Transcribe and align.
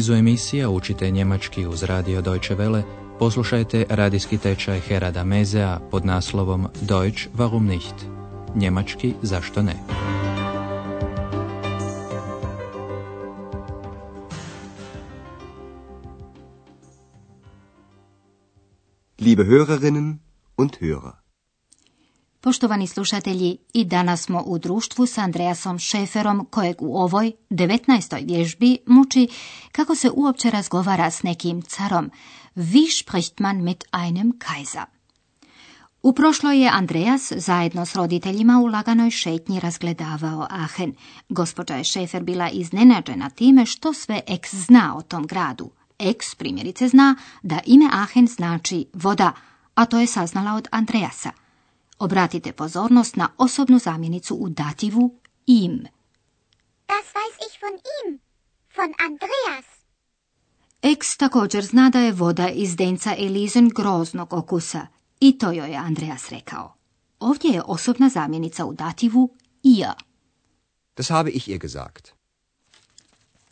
nizu 0.00 0.14
emisija 0.14 0.70
učite 0.70 1.10
njemački 1.10 1.66
uz 1.66 1.82
radio 1.82 2.22
Deutsche 2.22 2.56
Welle, 2.56 2.82
poslušajte 3.18 3.84
radijski 3.88 4.38
tečaj 4.38 4.80
Herada 4.80 5.24
Mezea 5.24 5.78
pod 5.90 6.04
naslovom 6.04 6.66
Deutsch 6.80 7.28
warum 7.36 7.66
nicht? 7.66 7.94
Njemački 8.54 9.14
zašto 9.22 9.62
ne? 9.62 9.74
Liebe 19.18 19.44
Hörerinnen 19.44 20.18
und 20.56 20.70
Hörer. 20.80 21.29
Poštovani 22.42 22.86
slušatelji, 22.86 23.58
i 23.72 23.84
danas 23.84 24.22
smo 24.22 24.42
u 24.46 24.58
društvu 24.58 25.06
s 25.06 25.18
Andreasom 25.18 25.78
Šeferom, 25.78 26.46
kojeg 26.50 26.76
u 26.82 26.96
ovoj 26.96 27.32
19. 27.50 28.26
vježbi 28.26 28.78
muči 28.86 29.28
kako 29.72 29.94
se 29.94 30.10
uopće 30.14 30.50
razgovara 30.50 31.10
s 31.10 31.22
nekim 31.22 31.62
carom. 31.62 32.10
Wie 32.56 33.02
spricht 33.02 33.40
man 33.40 33.62
mit 33.62 33.84
einem 33.92 34.32
Kaiser? 34.38 34.84
U 36.02 36.12
prošloj 36.12 36.62
je 36.62 36.70
Andreas 36.72 37.32
zajedno 37.36 37.86
s 37.86 37.96
roditeljima 37.96 38.60
u 38.60 38.66
laganoj 38.66 39.10
šetnji 39.10 39.60
razgledavao 39.60 40.46
Aachen. 40.50 40.94
Gospođa 41.28 41.74
je 41.74 41.84
Šefer 41.84 42.22
bila 42.22 42.50
iznenađena 42.50 43.30
time 43.30 43.66
što 43.66 43.92
sve 43.92 44.20
ex 44.26 44.54
zna 44.54 44.96
o 44.96 45.02
tom 45.02 45.26
gradu. 45.26 45.70
Ex 45.98 46.34
primjerice 46.34 46.88
zna 46.88 47.16
da 47.42 47.58
ime 47.66 47.88
Aachen 47.92 48.26
znači 48.26 48.86
voda, 48.94 49.32
a 49.74 49.84
to 49.84 49.98
je 49.98 50.06
saznala 50.06 50.54
od 50.54 50.68
Andreasa. 50.70 51.39
Obratite 52.00 52.52
pozornost 52.52 53.16
na 53.16 53.28
osobnu 53.36 53.78
zamjenicu 53.78 54.34
u 54.34 54.48
dativu 54.48 55.20
im. 55.46 55.86
Das 56.88 57.06
weiß 57.16 57.36
ich 57.46 57.60
von 57.62 57.72
ihm, 57.72 58.18
von 58.76 58.94
Andreas. 59.08 59.64
Ex 60.82 61.16
također 61.16 61.64
zna 61.64 61.90
da 61.90 62.00
je 62.00 62.12
voda 62.12 62.48
iz 62.48 62.76
denca 62.76 63.14
Elizen 63.18 63.68
groznog 63.68 64.32
okusa 64.32 64.86
i 65.20 65.38
to 65.38 65.52
joj 65.52 65.70
je 65.70 65.76
Andreas 65.76 66.28
rekao. 66.28 66.74
Ovdje 67.20 67.50
je 67.50 67.62
osobna 67.62 68.08
zamjenica 68.08 68.64
u 68.64 68.74
dativu 68.74 69.36
ihr. 69.62 69.94
Das 70.96 71.10
habe 71.10 71.30
ich 71.30 71.48
ihr 71.48 71.58
gesagt. 71.58 72.08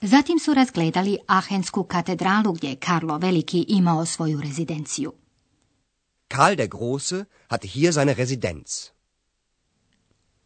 Zatim 0.00 0.38
su 0.38 0.54
razgledali 0.54 1.18
Ahensku 1.26 1.84
katedralu 1.84 2.52
gdje 2.52 2.68
je 2.68 2.76
Karlo 2.76 3.18
Veliki 3.18 3.64
imao 3.68 4.06
svoju 4.06 4.40
rezidenciju. 4.40 5.12
Karl 6.28 6.56
der 6.56 6.68
Große 6.68 7.24
hatte 7.48 7.68
hier 7.68 7.92
seine 7.92 8.14
Residenz. 8.14 8.90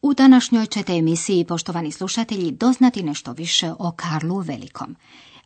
U 0.03 0.15
današnjoj 0.15 0.67
ćete 0.67 0.93
emisiji, 0.93 1.45
poštovani 1.45 1.93
slušatelji, 1.93 2.51
doznati 2.51 3.03
nešto 3.03 3.33
više 3.33 3.73
o 3.79 3.93
Karlu 3.97 4.39
Velikom. 4.39 4.97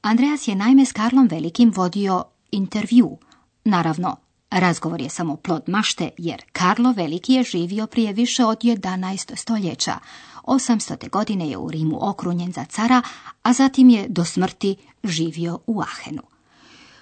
Andreas 0.00 0.48
je 0.48 0.54
naime 0.54 0.84
s 0.84 0.92
Karlom 0.92 1.28
Velikim 1.28 1.72
vodio 1.76 2.24
intervju. 2.50 3.18
Naravno, 3.64 4.16
razgovor 4.50 5.00
je 5.00 5.08
samo 5.08 5.36
plod 5.36 5.62
mašte, 5.66 6.10
jer 6.18 6.42
Karlo 6.52 6.92
Veliki 6.92 7.32
je 7.32 7.42
živio 7.42 7.86
prije 7.86 8.12
više 8.12 8.44
od 8.44 8.58
11 8.58 9.36
stoljeća. 9.36 9.98
800. 10.42 11.10
godine 11.10 11.48
je 11.48 11.56
u 11.56 11.70
Rimu 11.70 12.08
okrunjen 12.08 12.52
za 12.52 12.64
cara, 12.64 13.02
a 13.42 13.52
zatim 13.52 13.90
je 13.90 14.06
do 14.08 14.24
smrti 14.24 14.76
živio 15.04 15.58
u 15.66 15.80
Ahenu. 15.80 16.22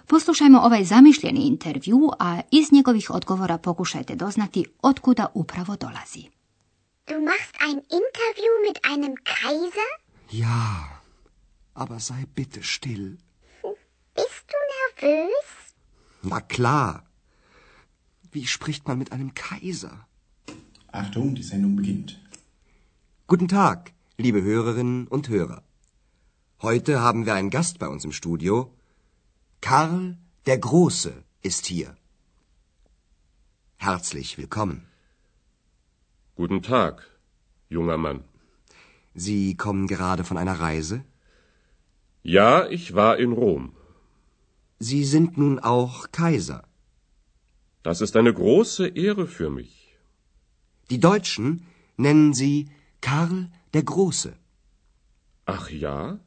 Poslušajmo 0.07 0.59
ovaj 0.61 0.85
zamišljeni 0.85 1.41
intervju, 1.41 2.11
a 2.19 2.41
iz 2.51 2.73
njegovih 2.73 3.11
odgovora 3.11 3.59
pokušajte 3.59 4.15
doznati 4.15 4.65
otkuda 4.83 5.27
upravo 5.35 5.77
dolazi. 5.77 6.23
Du 7.07 7.15
machst 7.31 7.55
ein 7.69 7.79
Interview 8.03 8.53
mit 8.69 8.79
einem 8.93 9.15
Kaiser? 9.25 9.91
Ja, 10.31 11.03
aber 11.75 11.99
sei 12.01 12.25
bitte 12.35 12.61
still. 12.63 13.17
Bist 14.15 14.45
du 14.53 14.59
nervös? 14.75 15.49
Na 16.23 16.41
klar. 16.41 17.03
Wie 18.33 18.47
spricht 18.47 18.89
man 18.89 18.99
mit 18.99 19.13
einem 19.13 19.31
Kaiser? 19.35 20.07
Achtung, 20.93 21.35
die 21.35 21.43
Sendung 21.43 21.77
beginnt. 21.77 22.21
Guten 23.27 23.49
Tag, 23.49 23.93
liebe 24.17 24.43
Hörerinnen 24.43 25.07
und 25.09 25.29
Hörer. 25.29 25.63
Heute 26.63 27.01
haben 27.01 27.27
wir 27.27 27.35
einen 27.35 27.51
Gast 27.51 27.79
bei 27.79 27.89
uns 27.89 28.05
im 28.05 28.13
Studio. 28.13 28.71
Karl 29.67 30.19
der 30.45 30.59
Große 30.59 31.13
ist 31.41 31.65
hier. 31.65 31.97
Herzlich 33.77 34.37
willkommen. 34.37 34.79
Guten 36.35 36.61
Tag, 36.61 36.95
junger 37.71 37.97
Mann. 37.97 38.25
Sie 39.15 39.57
kommen 39.57 39.87
gerade 39.87 40.23
von 40.23 40.37
einer 40.37 40.61
Reise? 40.61 41.03
Ja, 42.23 42.69
ich 42.69 42.95
war 42.95 43.17
in 43.17 43.33
Rom. 43.33 43.65
Sie 44.81 45.03
sind 45.15 45.39
nun 45.39 45.59
auch 45.59 46.13
Kaiser. 46.13 46.61
Das 47.83 48.03
ist 48.03 48.17
eine 48.17 48.35
große 48.35 48.87
Ehre 48.89 49.27
für 49.27 49.49
mich. 49.49 49.97
Die 50.91 51.01
Deutschen 51.01 51.67
nennen 51.97 52.35
Sie 52.35 52.69
Karl 53.01 53.51
der 53.73 53.85
Große. 53.95 54.37
Ach 55.47 55.71
ja? 55.71 56.19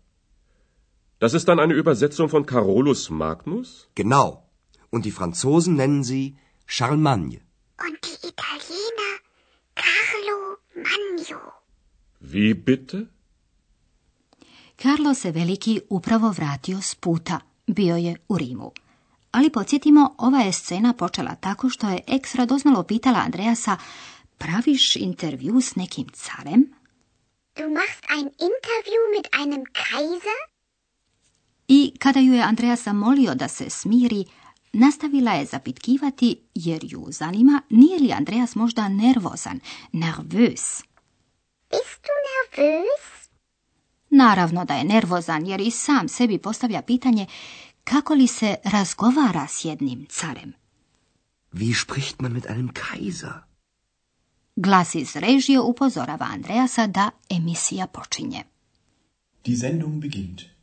Das 1.20 1.34
ist 1.34 1.48
dann 1.48 1.60
eine 1.60 1.74
Übersetzung 1.74 2.30
von 2.30 2.46
Carolus 2.46 3.10
Magnus? 3.10 3.90
Genau. 3.96 4.44
Und 4.92 5.06
die 5.06 5.12
Franzosen 5.12 5.76
nennen 5.76 6.04
Sie 6.04 6.38
Charlemagne. 6.66 7.40
Und 7.86 7.98
die 8.06 8.28
Italiener 8.34 9.14
Carlo 9.84 10.38
Magno. 10.76 11.42
Wie 12.20 12.54
bitte? 12.54 13.10
Karlo 14.78 15.14
se 15.14 15.32
Veliki 15.32 15.82
upravo 15.90 16.32
vratio 16.32 16.82
s 16.82 16.96
puta. 16.96 17.42
Bio 17.66 17.96
je 17.96 18.16
u 18.30 18.38
Rimu. 18.38 18.72
Ali 19.32 19.50
podsjetimo, 19.50 20.16
ova 20.18 20.40
je 20.40 20.52
scena 20.52 20.94
počela 20.94 21.36
tako 21.36 21.70
što 21.70 21.90
je 21.90 22.04
ex 22.08 22.36
radoznalo 22.36 22.84
pitala 22.84 23.20
Andreasa 23.20 23.78
praviš 24.38 24.96
intervju 24.96 25.62
s 25.62 25.76
nekim 25.76 26.08
carem? 26.14 26.74
Du 27.56 27.64
machst 27.70 28.04
ein 28.10 28.28
Interview 28.50 29.02
mit 29.16 29.28
einem 29.34 29.64
Kaiser? 29.74 30.57
I 31.68 31.94
kada 32.00 32.20
ju 32.20 32.34
je 32.34 32.44
Andreas 32.44 32.84
zamolio 32.84 33.36
da 33.36 33.48
se 33.48 33.70
smiri, 33.70 34.26
nastavila 34.74 35.32
je 35.32 35.46
zapitkivati 35.46 36.40
jer 36.56 36.80
ju 36.84 37.06
zanima 37.10 37.62
nije 37.70 38.00
li 38.00 38.14
Andreas 38.14 38.56
možda 38.56 38.90
nervozan, 38.90 39.60
nervös. 39.94 40.84
Bist 41.70 42.02
du 42.04 42.14
nervös? 42.28 43.30
Naravno 44.10 44.66
da 44.66 44.74
je 44.74 44.84
nervozan 44.84 45.46
jer 45.46 45.62
i 45.62 45.72
sam 45.72 46.10
sebi 46.10 46.38
postavlja 46.38 46.82
pitanje 46.82 47.26
kako 47.84 48.14
li 48.14 48.28
se 48.28 48.56
razgovara 48.64 49.48
s 49.48 49.66
jednim 49.66 50.06
carem. 50.10 50.54
Wie 51.54 51.74
spricht 51.86 52.22
man 52.22 52.34
mit 52.34 52.46
einem 52.46 52.70
Kaiser? 52.74 53.34
Glas 54.56 54.96
iz 54.96 55.16
režije 55.16 55.60
upozorava 55.60 56.26
Andreasa 56.26 56.88
da 56.88 57.12
emisija 57.30 57.88
počinje. 57.88 58.44
Die 59.46 59.58
Sendung 59.58 60.02
beginnt. 60.02 60.57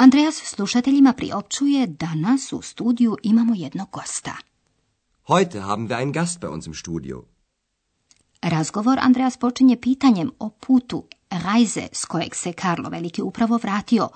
Andreas 0.00 0.34
slušateljima 0.34 1.12
priopćuje 1.12 1.86
da 1.86 2.14
nas 2.14 2.52
u 2.52 2.62
studiju 2.62 3.16
imamo 3.22 3.54
jednog 3.54 3.88
gosta. 3.92 4.36
Heute 5.26 5.60
haben 5.60 5.88
wir 5.88 5.98
einen 5.98 6.12
Gast 6.12 6.40
bei 6.40 6.50
uns 6.52 6.66
im 6.66 6.74
Studio. 6.74 7.22
Razgovor 8.42 8.98
Andreas 8.98 9.36
počinje 9.36 9.76
pitanjem 9.76 10.30
o 10.38 10.48
putu 10.48 11.04
Rajze 11.30 11.88
s 11.92 12.04
kojeg 12.04 12.34
se 12.34 12.52
Karlo 12.52 12.88
Veliki 12.88 13.22
upravo 13.22 13.56
vratio. 13.56 14.08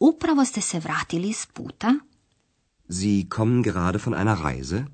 Upravo 0.00 0.44
ste 0.44 0.60
se 0.60 0.78
vratili 0.78 1.32
s 1.32 1.46
puta? 1.46 1.94
Sie 2.88 3.28
kommen 3.28 3.62
gerade 3.62 3.98
von 4.04 4.14
einer 4.14 4.38
Reise? 4.44 4.84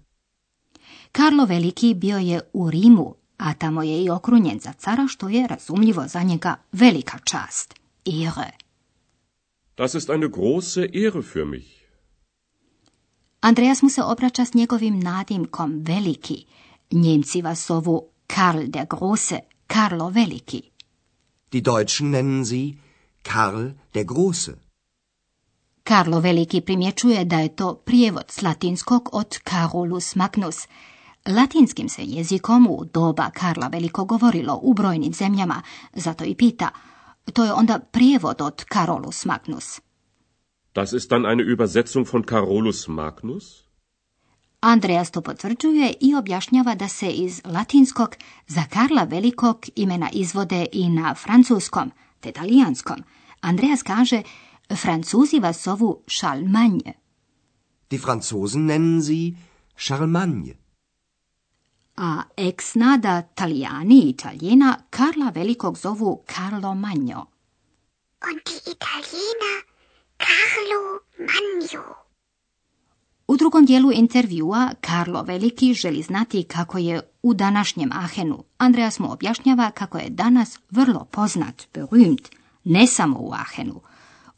Karlo 1.12 1.44
Veliki 1.44 1.94
bio 1.94 2.18
je 2.18 2.40
u 2.52 2.70
Rimu, 2.70 3.14
a 3.36 3.54
tamo 3.54 3.82
je 3.82 4.04
i 4.04 4.10
okrunjen 4.10 4.60
za 4.60 4.72
cara, 4.72 5.06
što 5.08 5.28
je 5.28 5.46
razumljivo 5.46 6.08
za 6.08 6.22
njega 6.22 6.56
velika 6.72 7.18
čast. 7.24 7.74
Ehre. 8.06 8.67
Das 9.78 9.94
ist 9.94 10.10
eine 10.10 10.28
große 10.28 10.86
Ehre 10.86 11.22
für 11.22 11.44
mich. 11.44 11.68
Andreas 13.40 13.82
mu 13.82 13.88
se 13.88 14.02
obraća 14.04 14.44
s 14.44 14.54
njegovim 14.54 15.00
nadimkom 15.00 15.82
Veliki. 15.84 16.44
Njemci 16.90 17.42
vas 17.42 17.66
zovu 17.66 18.02
Karl 18.26 18.66
der 18.66 18.86
Große, 18.86 19.38
Karlo 19.66 20.08
Veliki. 20.08 20.62
Die 21.52 21.60
Deutschen 21.60 22.10
nennen 22.10 22.44
Sie 22.44 22.74
Karl 23.22 23.70
der 23.94 24.04
Große. 24.04 24.52
Karlo 25.84 26.20
Veliki 26.20 26.60
primjećuje 26.60 27.24
da 27.24 27.38
je 27.38 27.56
to 27.56 27.74
prijevod 27.74 28.24
s 28.28 28.42
latinskog 28.42 29.08
od 29.12 29.38
Carolus 29.50 30.14
Magnus. 30.14 30.68
Latinskim 31.26 31.88
se 31.88 32.02
jezikom 32.02 32.66
u 32.70 32.84
doba 32.84 33.30
Karla 33.30 33.68
Veliko 33.68 34.04
govorilo 34.04 34.60
u 34.62 34.74
brojnim 34.74 35.12
zemljama, 35.12 35.62
zato 35.94 36.24
i 36.24 36.34
pita. 36.34 36.68
To 37.32 37.44
je 37.44 37.52
onda 37.52 37.78
prijevod 37.78 38.40
od 38.40 38.64
Carolus 38.72 39.24
Magnus. 39.24 39.80
Das 40.74 40.92
ist 40.92 41.10
dann 41.10 41.26
eine 41.26 41.42
Übersetzung 41.42 42.12
von 42.12 42.22
Carolus 42.22 42.88
Magnus? 42.88 43.68
Andreas 44.60 45.10
to 45.10 45.20
potvrđuje 45.20 45.94
i 46.00 46.14
objašnjava 46.14 46.74
da 46.74 46.88
se 46.88 47.10
iz 47.10 47.40
latinskog 47.44 48.16
za 48.46 48.64
Karla 48.70 49.04
Velikog 49.04 49.66
imena 49.76 50.10
izvode 50.12 50.66
i 50.72 50.88
na 50.88 51.14
francuskom, 51.14 51.90
te 52.20 52.32
talijanskom. 52.32 52.96
Andreas 53.40 53.82
kaže, 53.82 54.22
Francuzi 54.82 55.40
vas 55.40 55.64
zovu 55.64 56.02
Charlemagne. 56.18 56.92
Die 57.90 57.98
Franzosen 57.98 58.66
nennen 58.66 59.02
sie 59.02 59.36
Charlemagne. 59.76 60.67
A 62.00 62.22
ex-nada 62.36 63.22
Talijani 63.34 63.94
i 63.94 64.08
Italijena 64.08 64.78
Karla 64.90 65.30
Velikog 65.34 65.78
zovu 65.78 66.22
Carlo 66.26 66.74
Magno. 66.74 67.26
Und 68.22 68.40
die 68.46 68.72
Italiener 68.72 69.56
Carlo 70.18 71.00
Magno. 71.18 71.94
U 73.26 73.36
drugom 73.36 73.66
dijelu 73.66 73.92
intervjua 73.92 74.70
Karlo 74.80 75.22
Veliki 75.22 75.74
želi 75.74 76.02
znati 76.02 76.42
kako 76.42 76.78
je 76.78 77.00
u 77.22 77.34
današnjem 77.34 77.90
Ahenu. 77.92 78.44
Andreas 78.58 78.98
mu 78.98 79.12
objašnjava 79.12 79.70
kako 79.70 79.98
je 79.98 80.10
danas 80.10 80.58
vrlo 80.70 81.04
poznat, 81.04 81.62
berühmt, 81.74 82.28
ne 82.64 82.86
samo 82.86 83.18
u 83.18 83.32
Ahenu. 83.32 83.80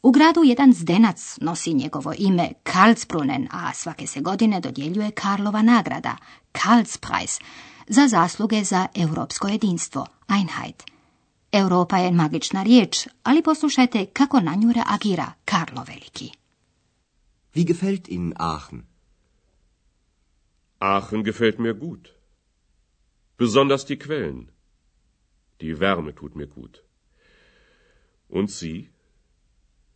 U 0.03 0.11
gradu 0.11 0.43
jedan 0.43 0.73
zdenac 0.73 1.37
nosi 1.41 1.73
njegovo 1.73 2.13
ime 2.17 2.51
Karlsbrunnen, 2.63 3.47
a 3.51 3.73
svake 3.73 4.07
se 4.07 4.21
godine 4.21 4.59
dodjeljuje 4.61 5.11
Karlova 5.11 5.61
nagrada, 5.61 6.17
Karlspreis, 6.51 7.39
za 7.87 8.07
zasluge 8.07 8.63
za 8.63 8.87
europsko 8.95 9.47
jedinstvo, 9.47 10.07
Einheit. 10.29 10.83
Europa 11.51 11.97
je 11.97 12.11
magična 12.11 12.63
riječ, 12.63 13.07
ali 13.23 13.43
poslušajte 13.43 14.05
kako 14.05 14.39
na 14.39 14.55
nju 14.55 14.73
reagira 14.73 15.33
Karlo 15.45 15.83
Veliki. 15.83 16.31
Wie 17.55 17.65
gefällt 17.65 18.07
Ihnen 18.07 18.33
Aachen? 18.35 18.83
Aachen 20.79 21.23
gefällt 21.23 21.59
mir 21.59 21.73
gut. 21.73 22.09
Besonders 23.37 23.85
die 23.85 23.99
Quellen. 23.99 24.47
Die 25.61 25.79
Wärme 25.79 26.15
tut 26.15 26.35
mir 26.35 26.47
gut. 26.47 26.77
Und 28.29 28.49
Sie? 28.49 29.00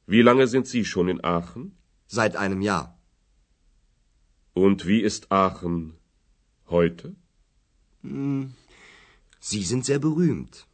Wie 0.08 0.22
lange 0.22 0.48
sind 0.48 0.68
Sie 0.68 0.86
schon 0.86 1.08
in 1.10 1.24
Aachen? 1.24 1.78
Seit 2.08 2.36
einem 2.36 2.62
Jahr. 2.62 2.98
Und 4.54 4.86
wie 4.86 5.02
ist 5.02 5.32
Aachen 5.32 5.98
heute? 6.68 7.16
Hm, 8.02 8.54
Sie 9.40 9.64
sind 9.64 9.84
sehr 9.86 10.00
berühmt. 10.00 10.68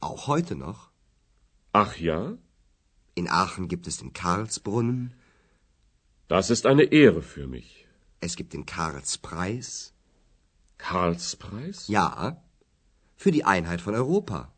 Auch 0.00 0.26
heute 0.26 0.56
noch. 0.56 0.90
Ach 1.72 1.96
ja? 1.96 2.38
In 3.14 3.28
Aachen 3.28 3.68
gibt 3.68 3.86
es 3.86 3.98
den 3.98 4.12
Karlsbrunnen. 4.12 5.14
Das 6.28 6.48
ist 6.48 6.66
eine 6.66 6.84
Ehre 6.84 7.22
für 7.22 7.46
mich. 7.46 7.86
Es 8.20 8.36
gibt 8.36 8.52
den 8.54 8.66
Karlspreis. 8.66 9.92
Karlspreis? 10.78 11.88
Ja, 11.88 12.42
für 13.16 13.30
die 13.30 13.44
Einheit 13.44 13.80
von 13.82 13.94
Europa. 13.94 14.52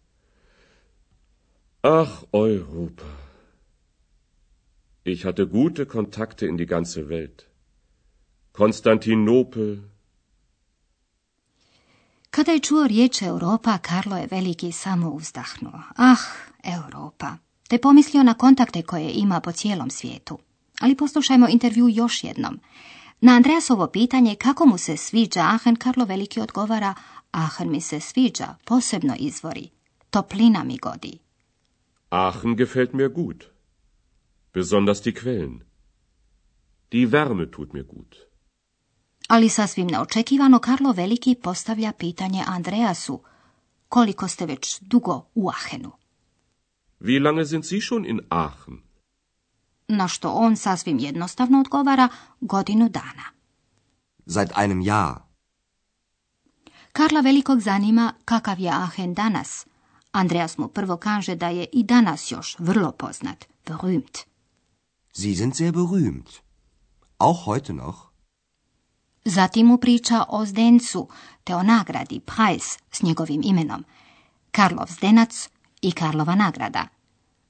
Ach, 1.83 2.25
Europa. 2.31 3.22
Ich 5.05 5.25
hatte 5.25 5.47
gute 5.47 5.87
Kontakte 5.87 6.47
in 6.47 6.57
die 6.57 6.67
ganze 6.67 7.09
Welt. 7.09 7.47
Konstantinopel. 8.53 9.79
Kada 12.31 12.53
je 12.53 12.61
čuo 12.61 12.87
riječ 12.87 13.23
Europa, 13.23 13.79
Karlo 13.79 14.17
je 14.17 14.29
veliki 14.31 14.73
samo 14.73 15.11
uzdahnuo. 15.11 15.83
Ah, 15.97 16.17
Europa. 16.63 17.37
Te 17.69 17.79
pomislio 17.79 18.23
na 18.23 18.35
kontakte 18.35 18.83
koje 18.83 19.11
ima 19.11 19.41
po 19.41 19.53
cijelom 19.53 19.91
svijetu. 19.91 20.39
Ali 20.81 20.97
poslušajmo 20.97 21.49
intervju 21.49 21.89
još 21.89 22.25
jednom. 22.25 22.61
Na 23.21 23.33
Andreasovo 23.33 23.87
pitanje 23.87 24.35
kako 24.35 24.67
mu 24.67 24.79
se 24.79 24.97
sviđa 24.97 25.41
Aachen, 25.41 25.77
Karlo 25.77 26.05
Veliki 26.05 26.41
odgovara 26.41 26.95
Aachen 27.33 27.71
mi 27.71 27.81
se 27.81 28.01
sviđa, 28.01 28.55
posebno 28.65 29.15
izvori. 29.19 29.69
Toplina 30.11 30.65
mi 30.65 30.79
godi. 30.79 31.19
Aachen 32.11 32.57
gefällt 32.57 32.93
mir 32.93 33.09
gut. 33.09 33.52
Besonders 34.55 35.01
die 35.01 35.15
Quellen. 35.15 35.65
Die 36.93 37.13
Wärme 37.13 37.51
tut 37.51 37.73
mir 37.73 37.85
gut. 37.85 38.17
Ali 39.29 39.49
sasvim 39.49 39.87
neočekivano 39.87 40.59
Karlo 40.59 40.93
Veliki 40.93 41.35
postavlja 41.35 41.93
pitanje 41.93 42.45
Andreasu. 42.47 43.23
Koliko 43.89 44.29
ste 44.29 44.47
već 44.47 44.79
dugo 44.81 45.27
u 45.35 45.49
Aachenu? 45.49 45.91
Wie 47.01 47.23
lange 47.23 47.47
sind 47.47 47.65
Sie 47.65 47.81
schon 47.81 48.05
in 48.05 48.21
Aachen? 48.29 48.79
Na 49.89 50.09
što 50.09 50.33
on 50.33 50.57
sasvim 50.57 50.99
jednostavno 50.99 51.61
odgovara 51.61 52.09
godinu 52.41 52.89
dana. 52.89 53.25
Seit 54.27 54.51
einem 54.57 54.83
Jahr. 54.83 55.21
Karla 56.93 57.21
Velikog 57.21 57.61
zanima 57.61 58.15
kakav 58.25 58.61
je 58.61 58.71
Aachen 58.71 59.15
danas. 59.15 59.67
Andreas 60.11 60.59
mu 60.59 60.69
prvo 60.69 60.97
kaže 60.97 61.35
da 61.35 61.49
je 61.49 61.67
i 61.73 61.83
danas 61.83 62.33
još 62.33 62.57
vrlo 62.59 62.93
poznat, 62.93 63.45
berühmt. 63.67 64.32
Sie 65.15 65.35
sind 65.35 65.55
sehr 65.55 65.73
berühmt. 65.73 66.43
Auch 67.19 67.47
heute 67.47 67.73
noch. 67.73 67.97
Zatim 69.25 69.67
mu 69.67 69.79
priča 69.79 70.25
o 70.29 70.47
Zdencu, 70.47 71.09
te 71.45 71.55
o 71.55 71.63
nagradi 71.63 72.21
Preis 72.21 72.79
s 72.91 73.03
njegovim 73.03 73.41
imenom. 73.45 73.85
Karlov 74.51 74.87
Zdenac 74.89 75.49
i 75.83 75.93
Karlova 75.93 76.35
nagrada. 76.35 76.89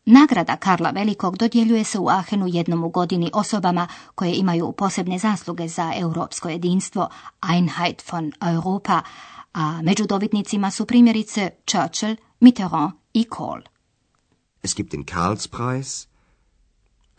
Nagrada 0.04 0.56
Karla 0.56 0.90
Velikog 0.90 1.38
dodjeljuje 1.38 1.84
se 1.84 1.98
u 1.98 2.08
Ahenu 2.08 2.46
jednom 2.48 2.84
u 2.84 2.88
godini 2.88 3.30
osobama 3.34 3.88
koje 4.14 4.34
imaju 4.34 4.72
posebne 4.72 5.18
zasluge 5.18 5.68
za 5.68 5.92
europsko 5.96 6.48
jedinstvo, 6.48 7.08
Einheit 7.52 8.12
von 8.12 8.32
Europa, 8.40 9.02
a 9.52 9.82
među 9.82 10.06
dobitnicima 10.06 10.70
su 10.70 10.86
primjerice 10.86 11.50
Churchill, 11.66 12.16
Mitterrand 12.40 12.92
i 13.12 13.24
Kohl. 13.24 13.60
Es 14.62 14.74
gibt 14.76 14.90
den 14.90 15.04
Karlspreis 15.04 16.11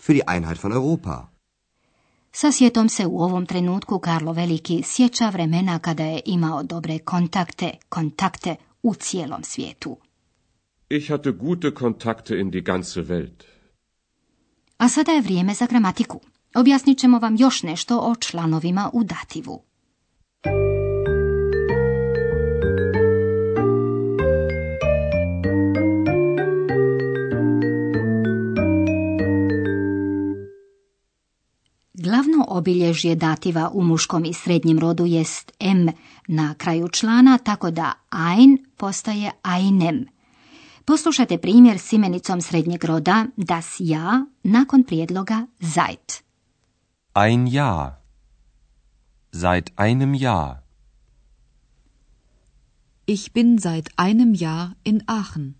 für 0.05 0.13
die 0.13 0.27
Einheit 0.27 0.57
von 0.63 0.71
Europa. 0.73 1.29
Sa 2.31 2.51
sjetom 2.51 2.89
se 2.89 3.05
u 3.05 3.19
ovom 3.21 3.45
trenutku 3.45 3.99
Karlo 3.99 4.33
Veliki 4.33 4.83
sjeća 4.83 5.29
vremena 5.29 5.79
kada 5.79 6.03
je 6.03 6.21
imao 6.25 6.63
dobre 6.63 6.99
kontakte, 6.99 7.71
kontakte 7.89 8.55
u 8.83 8.93
cijelom 8.95 9.43
svijetu. 9.43 9.97
Ich 10.89 11.09
hatte 11.09 11.31
gute 11.31 11.71
Kontakte 11.71 12.39
in 12.39 12.51
die 12.51 12.61
ganze 12.61 13.01
Welt. 13.01 13.43
A 14.77 14.89
sada 14.89 15.11
je 15.11 15.21
vrijeme 15.21 15.53
za 15.53 15.65
gramatiku. 15.65 16.19
Objasnit 16.55 16.97
ćemo 16.97 17.19
vam 17.19 17.35
još 17.39 17.63
nešto 17.63 17.99
o 17.99 18.15
članovima 18.15 18.89
u 18.93 19.03
dativu. 19.03 19.63
Glavno 32.03 32.45
obilježje 32.47 33.15
dativa 33.15 33.69
u 33.73 33.83
muškom 33.83 34.25
i 34.25 34.33
srednjem 34.33 34.79
rodu 34.79 35.05
jest 35.05 35.51
m 35.59 35.91
na 36.27 36.55
kraju 36.57 36.87
člana, 36.89 37.37
tako 37.37 37.71
da 37.71 37.93
ein 38.11 38.57
postaje 38.77 39.31
einem. 39.43 40.05
Poslušajte 40.85 41.37
primjer 41.37 41.79
s 41.79 41.93
imenicom 41.93 42.41
srednjeg 42.41 42.83
roda 42.83 43.25
das 43.37 43.75
ja 43.79 44.25
nakon 44.43 44.83
prijedloga 44.83 45.47
seit. 45.59 46.23
Ein 47.13 47.47
Jahr. 47.47 47.91
Seit 49.31 49.71
einem 49.77 50.13
Jahr. 50.13 50.55
Ich 53.05 53.31
bin 53.33 53.59
seit 53.59 53.89
einem 53.95 54.33
Jahr 54.33 54.69
in 54.83 55.01
Aachen. 55.07 55.53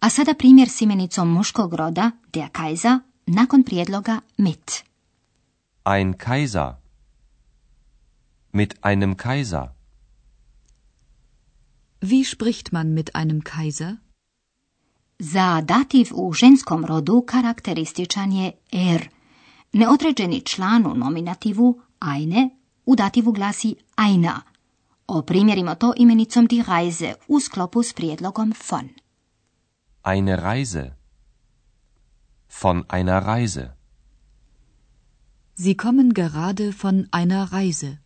A 0.00 0.10
sada 0.10 0.34
primjer 0.34 0.68
s 0.68 0.80
imenicom 0.80 1.32
muškog 1.32 1.74
roda 1.74 2.10
der 2.34 2.48
Kaiser 2.52 2.98
nakon 3.26 3.62
prijedloga 3.62 4.20
mit. 4.36 4.89
Ein 5.84 6.18
Kaiser. 6.18 6.78
Mit 8.52 8.84
einem 8.84 9.16
Kaiser. 9.16 9.74
Wie 12.02 12.24
spricht 12.24 12.70
man 12.70 12.92
mit 12.92 13.14
einem 13.14 13.42
Kaiser? 13.42 13.96
Za 15.18 15.60
dativ 15.60 16.12
u 16.12 16.32
ženskom 16.32 16.84
rodu 16.84 17.22
karakterističan 17.26 18.32
je 18.32 18.52
er. 18.72 19.08
Neodređeni 19.72 20.40
član 20.40 20.86
u 20.86 20.94
nominativu 20.94 21.80
eine 22.16 22.50
u 22.86 22.96
dativu 22.96 23.32
glasi 23.32 23.76
einer. 23.96 24.40
O 25.06 25.22
primjerima 25.22 25.74
to 25.74 25.94
imenicom 25.96 26.46
die 26.46 26.64
Reise 26.68 27.14
u 27.28 27.40
sklopu 27.40 27.82
s 27.82 27.92
prijedlogom 27.92 28.52
von. 28.70 28.88
Eine 30.04 30.36
Reise. 30.36 30.96
Von 32.62 32.84
einer 32.88 33.26
Reise. 33.26 33.79
Sie 35.62 35.76
kommen 35.76 36.14
gerade 36.14 36.72
von 36.72 37.06
einer 37.12 37.52
Reise. 37.52 37.98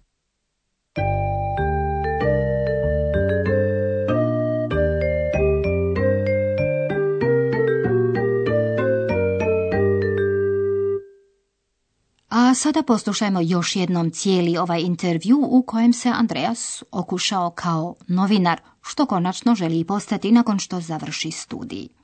A 12.28 12.54
sada 12.54 12.82
poslušajmo 12.82 13.40
još 13.40 13.76
jednom 13.76 14.10
cijeli 14.10 14.56
ovaj 14.56 14.80
intervju 14.80 15.38
u 15.50 15.62
kojem 15.62 15.92
se 15.92 16.08
Andreas 16.08 16.82
okušao 16.90 17.50
kao 17.50 17.94
novinar, 18.08 18.60
što 18.82 19.06
konačno 19.06 19.54
želi 19.54 19.84
postati 19.84 20.32
nakon 20.32 20.58
što 20.58 20.80
završi 20.80 21.30
studij. 21.30 22.03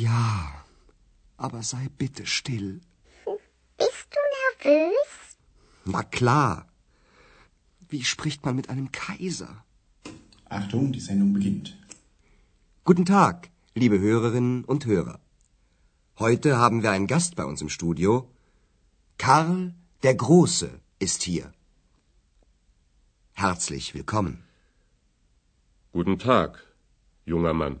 Ja, 0.00 0.64
aber 1.36 1.62
sei 1.62 1.88
bitte 1.98 2.24
still. 2.24 2.80
Bist 3.76 4.08
du 4.14 4.20
nervös? 4.38 5.10
Na 5.84 6.02
klar. 6.02 6.66
Wie 7.90 8.04
spricht 8.04 8.46
man 8.46 8.56
mit 8.56 8.70
einem 8.70 8.92
Kaiser? 8.92 9.62
Achtung, 10.48 10.92
die 10.92 11.00
Sendung 11.00 11.34
beginnt. 11.34 11.76
Guten 12.84 13.04
Tag, 13.04 13.50
liebe 13.74 13.98
Hörerinnen 13.98 14.64
und 14.64 14.86
Hörer. 14.86 15.20
Heute 16.18 16.56
haben 16.56 16.82
wir 16.82 16.92
einen 16.92 17.06
Gast 17.06 17.36
bei 17.36 17.44
uns 17.44 17.60
im 17.60 17.68
Studio. 17.68 18.26
Karl 19.18 19.74
der 20.02 20.14
Große 20.14 20.70
ist 20.98 21.22
hier. 21.24 21.52
Herzlich 23.34 23.92
willkommen. 23.92 24.44
Guten 25.92 26.18
Tag, 26.18 26.64
junger 27.26 27.52
Mann. 27.52 27.80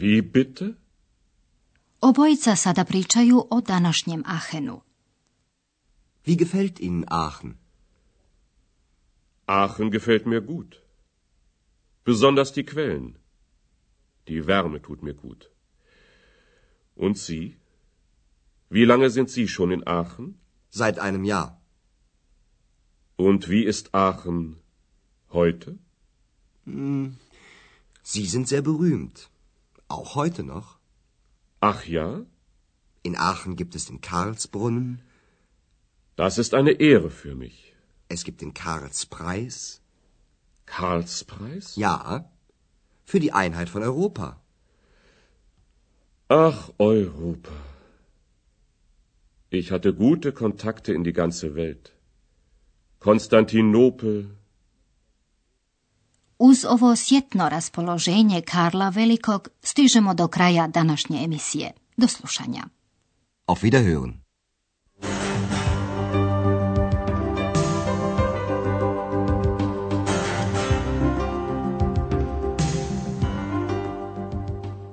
Wie 0.00 0.22
bitte? 0.22 0.74
Obojica 2.00 2.56
sada 2.56 2.84
pričaju 2.84 3.46
o 3.50 3.60
današnjem 3.60 4.22
Ahenu. 4.26 4.80
Wie 6.26 6.36
gefällt 6.36 6.80
Ihnen 6.80 7.04
Aachen? 7.08 7.54
Aachen 9.46 9.90
gefällt 9.90 10.26
mir 10.26 10.40
gut. 10.40 10.76
Besonders 12.04 12.52
die 12.52 12.66
Quellen. 12.66 13.14
Die 14.28 14.46
Wärme 14.46 14.82
tut 14.82 15.02
mir 15.02 15.14
gut. 15.14 15.50
Und 16.96 17.18
Sie? 17.18 17.56
Wie 18.70 18.84
lange 18.84 19.10
sind 19.10 19.30
Sie 19.30 19.48
schon 19.48 19.70
in 19.72 19.82
Aachen? 19.86 20.34
Seit 20.70 20.98
einem 20.98 21.24
Jahr. 21.24 21.60
Und 23.16 23.48
wie 23.48 23.64
ist 23.64 23.94
Aachen 23.94 24.56
heute? 25.30 25.78
Sie 28.02 28.26
sind 28.26 28.46
sehr 28.48 28.62
berühmt. 28.62 29.30
Auch 29.88 30.14
heute 30.14 30.42
noch. 30.42 30.78
Ach 31.60 31.84
ja? 31.86 32.22
In 33.02 33.16
Aachen 33.16 33.56
gibt 33.56 33.74
es 33.74 33.86
den 33.86 34.00
Karlsbrunnen, 34.00 35.02
Das 36.16 36.38
ist 36.38 36.54
eine 36.54 36.72
Ehre 36.72 37.10
für 37.10 37.34
mich. 37.34 37.74
es 38.08 38.24
gibt 38.24 38.40
den 38.40 38.54
Karlspreis. 38.54 39.82
Karlspreis? 40.66 41.76
Ja, 41.76 42.30
für 43.04 43.20
die 43.20 43.32
Einheit 43.32 43.68
von 43.68 43.82
Europa. 43.82 44.40
Ach, 46.28 46.70
Europa. 46.78 47.52
Ich 49.50 49.70
hatte 49.70 49.94
gute 49.94 50.32
Kontakte 50.32 50.92
in 50.92 51.04
die 51.04 51.12
ganze 51.12 51.54
Welt. 51.54 51.92
Konstantinopel, 52.98 54.36
Uz 56.38 56.64
ovo 56.68 56.96
sjetno 56.96 57.48
raspoloženje 57.48 58.40
Karla 58.40 58.88
Velikog 58.88 59.48
stižemo 59.62 60.14
do 60.14 60.28
kraja 60.28 60.66
današnje 60.66 61.24
emisije. 61.24 61.72
Do 61.96 62.08
slušanja. 62.08 62.62
Auf 63.46 63.62
Wiederhören. 63.62 64.12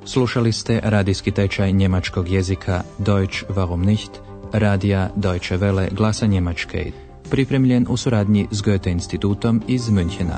Slušali 0.06 0.52
ste 0.52 0.80
radijski 0.84 1.32
tečaj 1.32 1.72
njemačkog 1.72 2.30
jezika 2.30 2.84
Deutsch 2.98 3.44
warum 3.50 3.86
nicht, 3.86 4.12
radija 4.52 5.10
Deutsche 5.16 5.58
Welle 5.58 5.94
glasa 5.94 6.26
Njemačke, 6.26 6.92
pripremljen 7.30 7.86
u 7.90 7.98
suradnji 7.98 8.48
s 8.52 8.62
Goethe 8.62 8.92
institutom 8.92 9.62
iz 9.68 9.82
Münchena. 9.82 10.38